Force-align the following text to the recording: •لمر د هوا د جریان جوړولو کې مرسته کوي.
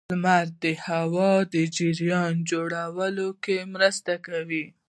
•لمر 0.11 0.45
د 0.63 0.65
هوا 0.85 1.31
د 1.53 1.55
جریان 1.77 2.33
جوړولو 2.49 3.27
کې 3.43 3.57
مرسته 3.73 4.13
کوي. 4.27 4.65